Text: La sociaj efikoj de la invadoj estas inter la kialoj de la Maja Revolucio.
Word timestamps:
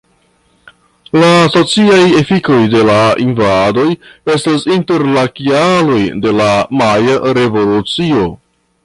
La 1.17 1.27
sociaj 1.55 1.99
efikoj 2.21 2.57
de 2.71 2.81
la 2.87 2.97
invadoj 3.25 3.85
estas 4.37 4.65
inter 4.77 5.05
la 5.19 5.27
kialoj 5.37 6.01
de 6.25 6.33
la 6.41 6.49
Maja 6.81 7.19
Revolucio. 7.41 8.27